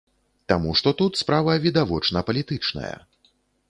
[0.51, 2.95] Таму што тут справа відавочна палітычная.